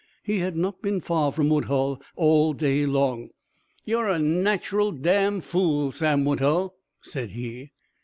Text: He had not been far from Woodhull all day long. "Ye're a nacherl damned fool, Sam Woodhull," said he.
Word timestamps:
He 0.23 0.39
had 0.39 0.57
not 0.57 0.81
been 0.81 0.99
far 0.99 1.31
from 1.31 1.49
Woodhull 1.49 2.01
all 2.15 2.53
day 2.53 2.87
long. 2.87 3.29
"Ye're 3.85 4.09
a 4.09 4.17
nacherl 4.17 4.91
damned 4.93 5.43
fool, 5.45 5.91
Sam 5.91 6.25
Woodhull," 6.25 6.73
said 7.01 7.29
he. 7.29 7.69